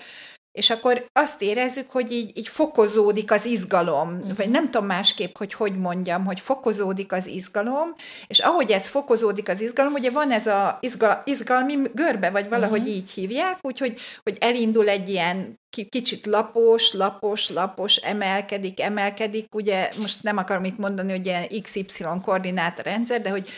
[0.52, 4.36] és akkor azt érezzük, hogy így, így fokozódik az izgalom, uh-huh.
[4.36, 7.94] vagy nem tudom másképp, hogy hogy mondjam, hogy fokozódik az izgalom,
[8.26, 12.80] és ahogy ez fokozódik az izgalom, ugye van ez a izgal, izgalmi görbe, vagy valahogy
[12.80, 12.94] uh-huh.
[12.94, 20.22] így hívják, úgyhogy hogy elindul egy ilyen kicsit lapos, lapos, lapos, emelkedik, emelkedik, ugye most
[20.22, 23.48] nem akarom itt mondani, hogy ilyen XY koordinátorrendszer, de hogy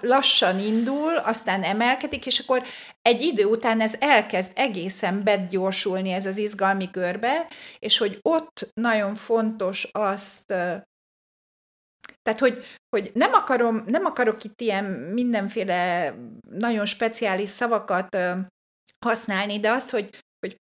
[0.00, 2.62] lassan indul, aztán emelkedik, és akkor
[3.02, 9.14] egy idő után ez elkezd egészen begyorsulni ez az izgalmi görbe, és hogy ott nagyon
[9.14, 10.54] fontos azt
[12.22, 12.64] tehát, hogy,
[12.96, 16.14] hogy nem, akarom, nem akarok itt ilyen mindenféle
[16.50, 18.16] nagyon speciális szavakat
[19.06, 20.56] használni, de azt, hogy, hogy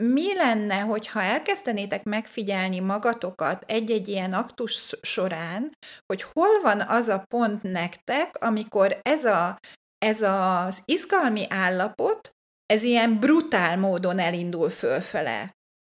[0.00, 5.72] mi lenne, hogyha elkezdenétek megfigyelni magatokat egy-egy ilyen aktus során,
[6.06, 9.58] hogy hol van az a pont nektek, amikor ez, a,
[9.98, 12.30] ez az izgalmi állapot,
[12.66, 15.52] ez ilyen brutál módon elindul fölfele.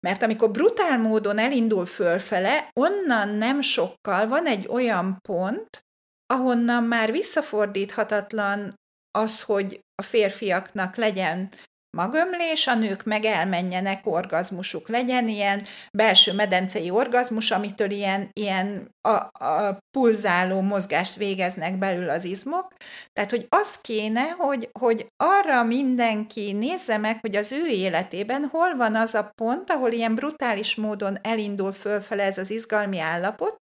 [0.07, 5.81] Mert amikor brutál módon elindul fölfele, onnan nem sokkal van egy olyan pont,
[6.27, 8.75] ahonnan már visszafordíthatatlan
[9.19, 11.51] az, hogy a férfiaknak legyen
[11.97, 19.45] magömlés, a nők meg elmenjenek, orgazmusuk legyen, ilyen belső medencei orgazmus, amitől ilyen, ilyen a,
[19.45, 22.73] a pulzáló mozgást végeznek belül az izmok.
[23.13, 28.77] Tehát, hogy az kéne, hogy, hogy arra mindenki nézze meg, hogy az ő életében hol
[28.77, 33.59] van az a pont, ahol ilyen brutális módon elindul fölfele ez az izgalmi állapot,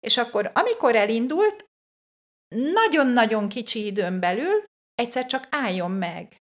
[0.00, 1.64] És akkor, amikor elindult,
[2.54, 4.64] nagyon-nagyon kicsi időn belül
[4.94, 6.41] egyszer csak álljon meg.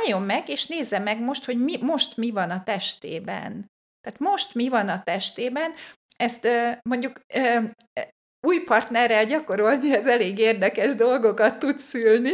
[0.00, 3.72] Álljon meg, és nézze meg most, hogy mi, most mi van a testében.
[4.00, 5.72] Tehát most mi van a testében,
[6.16, 6.48] ezt
[6.82, 7.20] mondjuk
[8.44, 12.32] új partnerrel gyakorolni, ez elég érdekes dolgokat tud szülni.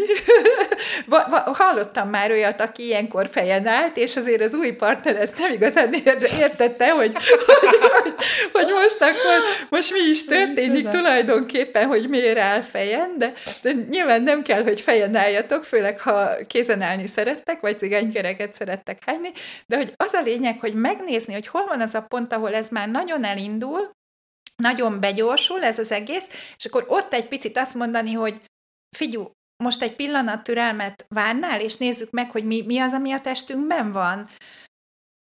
[1.45, 5.93] Hallottam már olyat, aki ilyenkor fejen állt, és azért az új partner ezt nem igazán
[6.39, 7.13] értette, hogy,
[7.47, 8.15] hogy, hogy,
[8.53, 10.91] hogy most akkor, most mi is történik Micsoda.
[10.91, 16.31] tulajdonképpen, hogy miért áll fejen, de, de nyilván nem kell, hogy fejen álljatok, főleg ha
[16.47, 19.29] kézen állni szerettek, vagy cigánykereket szerettek hányni,
[19.67, 22.69] de hogy az a lényeg, hogy megnézni, hogy hol van az a pont, ahol ez
[22.69, 23.99] már nagyon elindul,
[24.61, 28.41] nagyon begyorsul ez az egész, és akkor ott egy picit azt mondani, hogy
[28.97, 29.31] figyú,
[29.63, 33.93] most egy pillanat türelmet várnál, és nézzük meg, hogy mi, mi az, ami a testünkben
[33.93, 34.29] van.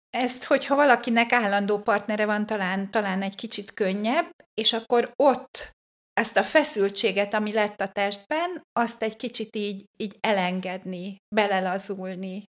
[0.09, 5.71] Ezt, hogyha valakinek állandó partnere van, talán, talán egy kicsit könnyebb, és akkor ott
[6.13, 12.43] ezt a feszültséget, ami lett a testben, azt egy kicsit így, így elengedni, belelazulni.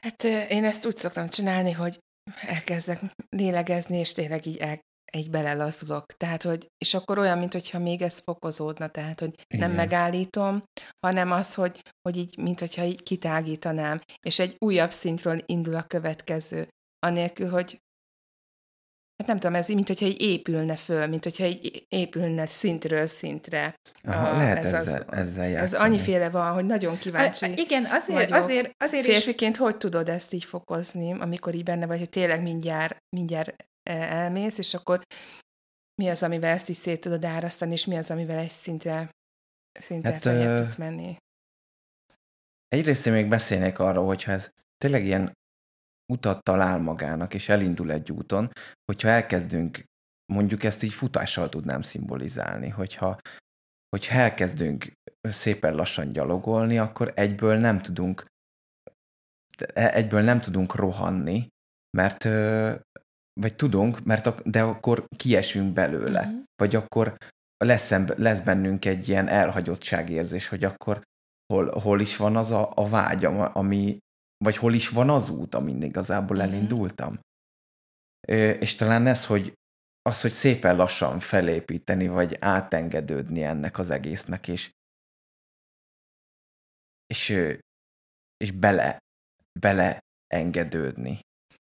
[0.00, 1.98] Hát én ezt úgy szoktam csinálni, hogy
[2.46, 6.06] elkezdek lélegezni, és tényleg így el, egy belelazulok.
[6.16, 9.68] Tehát, hogy, és akkor olyan, mintha még ez fokozódna, tehát, hogy Igen.
[9.68, 10.62] nem megállítom,
[11.00, 16.68] hanem az, hogy, hogy így, mintha így kitágítanám, és egy újabb szintről indul a következő,
[16.98, 17.82] anélkül, hogy
[19.16, 23.74] Hát nem tudom, ez mint hogyha így épülne föl, mint hogyha így épülne szintről szintre.
[24.02, 25.82] Aha, a, lehet ez ezzel, az, ezzel játszani.
[25.82, 27.44] Ez annyiféle van, hogy nagyon kíváncsi.
[27.44, 28.44] A, igen, azért, vagyok.
[28.44, 29.58] azért, azért Férfiként is...
[29.58, 34.58] hogy tudod ezt így fokozni, amikor így benne vagy, hogy tényleg mindjárt, mindjárt e, elmész,
[34.58, 35.00] és akkor
[36.02, 39.10] mi az, amivel ezt is szét tudod árasztani, és mi az, amivel egy szintre,
[39.80, 41.16] szintre hát, feljebb tudsz menni?
[42.68, 45.32] Egyrészt én még beszélnék arról, hogyha ez tényleg ilyen
[46.12, 48.50] utat talál magának, és elindul egy úton,
[48.84, 49.84] hogyha elkezdünk,
[50.32, 53.18] mondjuk ezt így futással tudnám szimbolizálni, hogyha,
[53.88, 58.24] hogyha elkezdünk szépen lassan gyalogolni, akkor egyből nem tudunk
[59.74, 61.48] egyből nem tudunk rohanni,
[61.96, 62.24] mert
[63.40, 66.40] vagy tudunk, mert de akkor kiesünk belőle, mm-hmm.
[66.62, 67.16] vagy akkor
[67.64, 71.02] lesz, lesz bennünk egy ilyen elhagyottságérzés, hogy akkor
[71.52, 73.98] hol, hol is van az a, a vágy, ami,
[74.36, 76.46] vagy hol is van az út, amin igazából mm-hmm.
[76.46, 77.18] elindultam.
[78.58, 79.52] És talán ez, hogy
[80.02, 84.70] az, hogy szépen lassan felépíteni, vagy átengedődni ennek az egésznek, és,
[87.06, 87.28] és,
[88.36, 88.98] és bele,
[89.60, 91.18] bele engedődni.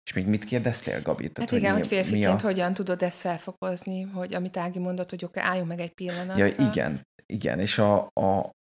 [0.04, 1.30] És még mit kérdeztél, Gabi?
[1.30, 2.46] Tehát, hát igen, hogy, hogy férfiként a...
[2.46, 6.46] hogyan tudod ezt felfokozni, hogy amit Ági mondott, hogy oké, álljunk meg egy pillanatra.
[6.46, 8.52] Ja, igen, igen, és a, a,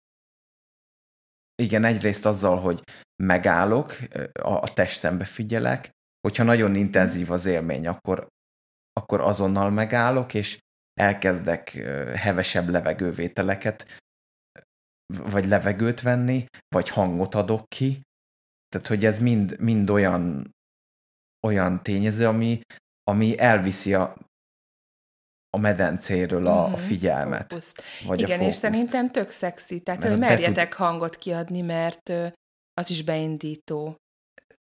[1.62, 2.82] igen, egyrészt azzal, hogy
[3.22, 3.96] megállok,
[4.32, 5.90] a, a testembe figyelek,
[6.20, 8.26] hogyha nagyon intenzív az élmény, akkor,
[8.92, 10.58] akkor azonnal megállok, és
[11.00, 11.70] elkezdek
[12.14, 14.00] hevesebb levegővételeket,
[15.14, 16.44] vagy levegőt venni,
[16.74, 18.00] vagy hangot adok ki.
[18.68, 20.50] Tehát, hogy ez mind, mind olyan,
[21.46, 22.60] olyan tényező, ami,
[23.02, 24.16] ami elviszi a,
[25.50, 26.78] a medencéről a, a mhm.
[26.78, 27.74] figyelmet.
[28.04, 29.80] Vagy Igen, a és szerintem tök szexi.
[29.80, 30.78] Tehát, mert hogy merjetek tud...
[30.78, 32.12] hangot kiadni, mert
[32.74, 33.96] az is beindító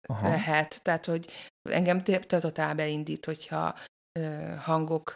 [0.09, 0.29] Aha.
[0.29, 0.83] lehet.
[0.83, 1.31] Tehát, hogy
[1.71, 3.75] engem totál beindít, hogyha
[4.59, 5.15] hangok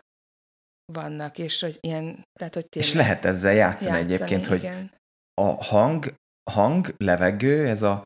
[0.92, 4.80] vannak, és hogy ilyen, tehát, hogy És lehet ezzel játszani, játszani egyébként, igen.
[4.80, 4.90] hogy
[5.34, 6.14] a hang,
[6.50, 8.02] hang, levegő, ez a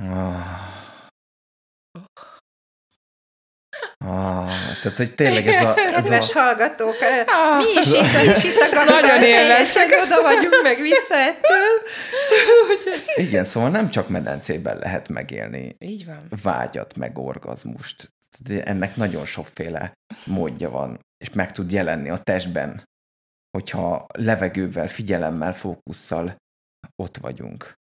[0.00, 0.69] oh,
[4.04, 5.76] Ah, tehát, hogy tényleg ez a...
[5.78, 6.38] Ez Kedves a...
[6.40, 11.72] hallgatók, ah, mi is itt, is itt a Nagyon teljesen oda vagyunk meg vissza ettől.
[13.26, 16.28] Igen, szóval nem csak medencében lehet megélni Így van.
[16.42, 18.12] vágyat, meg orgazmust.
[18.48, 19.92] Ennek nagyon sokféle
[20.24, 22.88] módja van, és meg tud jelenni a testben,
[23.50, 26.36] hogyha levegővel, figyelemmel, fókusszal
[27.02, 27.78] ott vagyunk.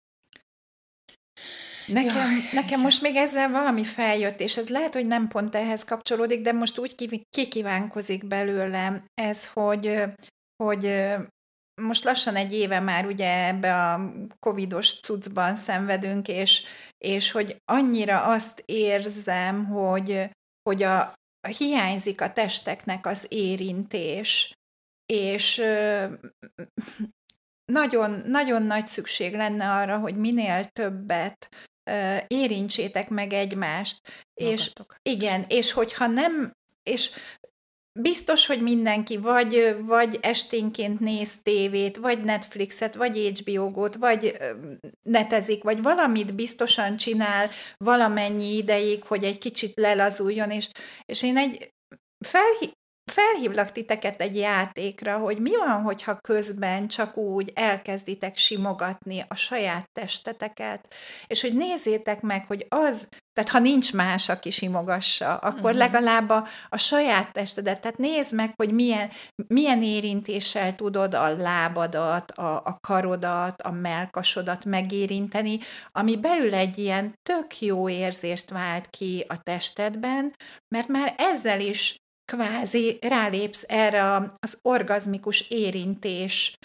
[1.89, 2.49] Nekem, Jaj.
[2.53, 6.53] nekem most még ezzel valami feljött, és ez lehet, hogy nem pont ehhez kapcsolódik, de
[6.53, 6.95] most úgy
[7.31, 10.03] kikívánkozik belőlem ez, hogy,
[10.63, 11.07] hogy
[11.83, 16.65] most lassan egy éve már ugye ebbe a covidos cuccban szenvedünk, és,
[16.99, 20.31] és hogy annyira azt érzem, hogy,
[20.63, 21.13] hogy a,
[21.59, 24.53] hiányzik a testeknek az érintés,
[25.07, 25.63] és
[27.73, 31.49] nagyon, nagyon nagy szükség lenne arra, hogy minél többet
[32.27, 33.99] érintsétek meg egymást.
[34.35, 34.95] Magatok.
[35.03, 37.11] És igen, és hogyha nem, és
[38.01, 44.39] biztos, hogy mindenki vagy, vagy esténként néz tévét, vagy Netflixet, vagy HBO-got, vagy
[45.03, 50.69] netezik, vagy valamit biztosan csinál valamennyi ideig, hogy egy kicsit lelazuljon, és,
[51.05, 51.73] és én egy
[52.25, 52.78] felhi-
[53.19, 59.91] felhívlak titeket egy játékra, hogy mi van, hogyha közben csak úgy elkezditek simogatni a saját
[59.93, 60.95] testeteket,
[61.27, 65.77] és hogy nézzétek meg, hogy az, tehát ha nincs más, aki simogassa, akkor uh-huh.
[65.77, 69.11] legalább a, a saját testedet, tehát nézd meg, hogy milyen,
[69.47, 75.59] milyen érintéssel tudod a lábadat, a, a karodat, a melkasodat megérinteni,
[75.93, 80.35] ami belül egy ilyen tök jó érzést vált ki a testedben,
[80.75, 81.97] mert már ezzel is
[82.33, 86.59] kvázi rálépsz erre az orgazmikus érintés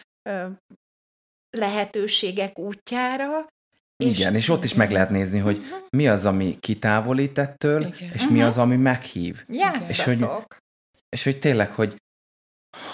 [1.58, 3.47] lehetőségek útjára.
[4.04, 5.78] Igen, és, és ott is meg lehet nézni, hogy uh-huh.
[5.89, 8.10] mi az, ami kitávolít ettől, Igen.
[8.13, 8.32] és uh-huh.
[8.32, 9.43] mi az, ami meghív.
[9.47, 9.89] Játszatok.
[9.89, 10.26] És hogy,
[11.10, 11.95] és hogy tényleg, hogy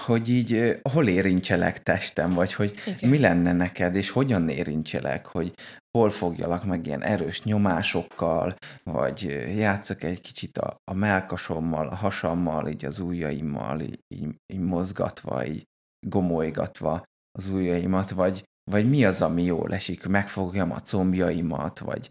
[0.05, 3.09] hogy így hol érintselek testem, vagy hogy Igen.
[3.09, 5.53] mi lenne neked, és hogyan érintselek, hogy
[5.97, 9.21] hol fogjalak meg ilyen erős nyomásokkal, vagy
[9.57, 15.45] játszok egy kicsit a, a melkasommal, a hasammal, így az ujjaimmal, így, így, így mozgatva,
[15.45, 15.63] így
[16.07, 22.09] gomolygatva az ujjaimat, vagy, vagy mi az, ami jól esik, megfogjam a combjaimat, vagy,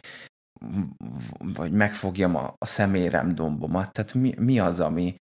[1.38, 5.14] vagy megfogjam a, a szemérem dombomat, tehát mi, mi az, ami,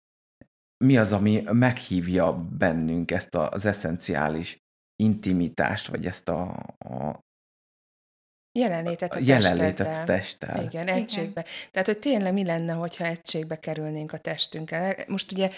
[0.85, 4.59] mi az, ami meghívja bennünk ezt az eszenciális
[5.03, 7.21] intimitást, vagy ezt a, a
[8.59, 10.63] jelenlétet a, a jelenlétet testtel.
[10.65, 11.41] Igen, egységbe.
[11.41, 11.53] Igen.
[11.71, 14.95] Tehát, hogy tényleg mi lenne, hogyha egységbe kerülnénk a testünkkel.
[15.09, 15.51] Most ugye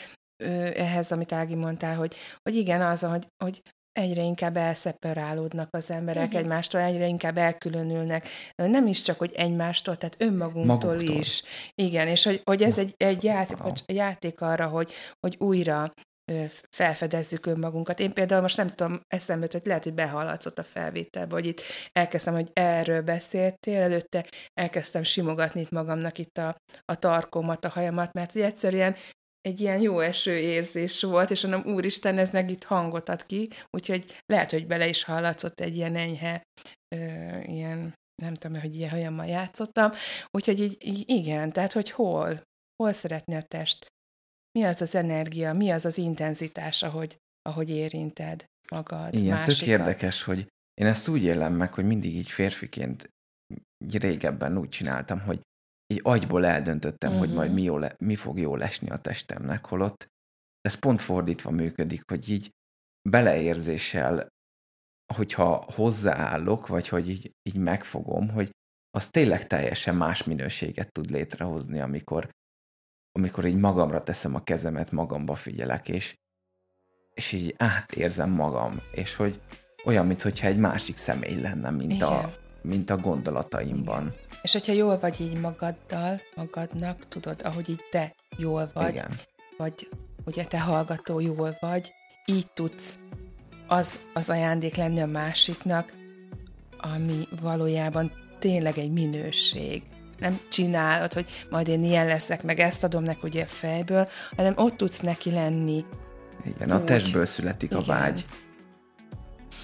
[0.75, 3.63] ehhez, amit Ági mondtál, hogy, hogy igen, az, hogy, hogy
[3.99, 6.43] egyre inkább elszeparálódnak az emberek Igen.
[6.43, 8.29] egymástól, egyre inkább elkülönülnek.
[8.55, 11.17] Nem is csak, hogy egymástól, tehát önmagunktól Maguktól.
[11.17, 11.43] is.
[11.75, 15.93] Igen, és hogy, hogy ez egy, egy játék, játék arra, hogy, hogy újra
[16.71, 18.01] felfedezzük önmagunkat.
[18.01, 21.61] Én például most nem tudom, eszembe hogy lehet, hogy behallatszott a felvételbe, hogy itt
[21.93, 28.13] elkezdtem, hogy erről beszéltél, előtte elkezdtem simogatni itt magamnak itt a, a tarkomat, a hajamat,
[28.13, 28.97] mert egyszerűen
[29.41, 33.49] egy ilyen jó eső érzés volt, és mondom, úristen, ez meg itt hangot ad ki,
[33.71, 36.43] úgyhogy lehet, hogy bele is hallatszott egy ilyen enyhe,
[36.97, 36.97] ö,
[37.41, 39.91] ilyen, nem tudom, hogy ilyen hajammal játszottam,
[40.31, 42.43] úgyhogy így, így igen, tehát, hogy hol,
[42.83, 43.87] hol szeretne a test,
[44.59, 49.59] mi az az energia, mi az az intenzitás, ahogy, ahogy érinted magad, Igen, másikat.
[49.59, 53.11] tök érdekes, hogy én ezt úgy élem meg, hogy mindig így férfiként
[53.93, 55.41] régebben úgy csináltam, hogy
[55.93, 57.27] így agyból eldöntöttem, uh-huh.
[57.27, 60.09] hogy majd mi, jól, mi fog jól esni a testemnek, holott
[60.61, 62.51] ez pont fordítva működik, hogy így
[63.09, 64.29] beleérzéssel,
[65.15, 68.51] hogyha hozzáállok, vagy hogy így, így megfogom, hogy
[68.91, 72.31] az tényleg teljesen más minőséget tud létrehozni, amikor,
[73.13, 76.15] amikor így magamra teszem a kezemet, magamba figyelek, és,
[77.15, 79.41] és így átérzem magam, és hogy
[79.85, 82.35] olyan, mintha egy másik személy lenne, mint a,
[82.69, 84.03] mint a gondolataimban.
[84.03, 84.15] Igen.
[84.43, 89.11] És hogyha jól vagy így magaddal, magadnak, tudod, ahogy így te jól vagy, Igen.
[89.57, 89.89] vagy
[90.25, 91.93] ugye te hallgató jól vagy,
[92.25, 92.97] így tudsz
[93.67, 95.93] az, az ajándék lenni a másiknak,
[96.79, 99.83] ami valójában tényleg egy minőség.
[100.19, 104.77] Nem csinálod, hogy majd én ilyen leszek, meg ezt adom neki ugye fejből, hanem ott
[104.77, 105.85] tudsz neki lenni.
[106.45, 106.75] Igen, úgy.
[106.75, 107.83] a testből születik Igen.
[107.83, 108.25] a vágy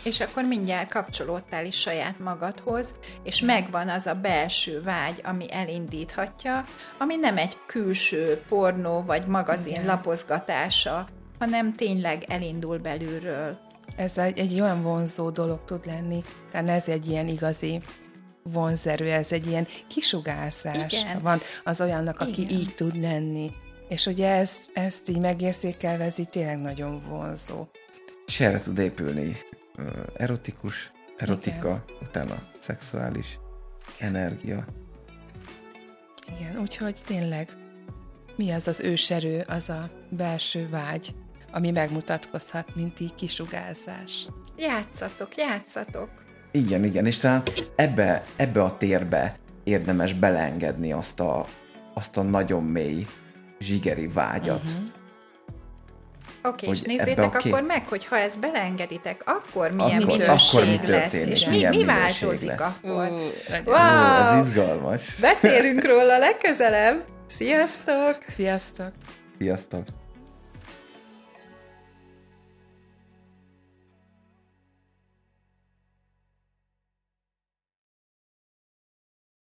[0.04, 6.64] és akkor mindjárt kapcsolódtál is saját magadhoz, és megvan az a belső vágy, ami elindíthatja,
[6.98, 9.86] ami nem egy külső pornó vagy magazin Igen.
[9.86, 13.58] lapozgatása, hanem tényleg elindul belülről.
[13.96, 17.82] Ez egy, egy olyan vonzó dolog tud lenni, tehát ez egy ilyen igazi
[18.42, 21.22] vonzerő, ez egy ilyen kisugárzás Igen.
[21.22, 22.58] van az olyannak, aki Igen.
[22.58, 23.50] így tud lenni.
[23.88, 27.66] És ugye ezt, ezt így megérzékelve, ez így tényleg nagyon vonzó.
[28.26, 29.36] És erre tud épülni
[30.16, 31.98] erotikus, erotika, Igen.
[32.02, 33.38] utána szexuális
[33.98, 34.64] energia.
[36.38, 37.56] Igen, úgyhogy tényleg
[38.36, 41.14] mi az az őserő, az a belső vágy,
[41.52, 44.26] ami megmutatkozhat, mint így kisugázás.
[44.58, 46.10] Játszatok, játszatok!
[46.50, 47.42] Igen, igen, és talán
[47.76, 49.34] ebbe, ebbe a térbe
[49.64, 51.46] érdemes belengedni azt a,
[51.94, 53.06] azt a nagyon mély
[53.58, 55.02] zsigeri vágyat, uh-huh
[56.48, 60.90] Oké, és nézzétek akkor meg, hogy ha ezt beleengeditek, akkor milyen akkor, minőség akkor mi
[60.90, 62.60] lesz, és mi, mi változik lesz.
[62.60, 63.08] akkor.
[63.08, 64.38] Uh, wow!
[64.38, 65.02] Ez izgalmas.
[65.20, 67.04] Beszélünk róla legközelebb.
[67.26, 68.18] Sziasztok!
[68.28, 68.92] Sziasztok!
[69.38, 69.82] Sziasztok!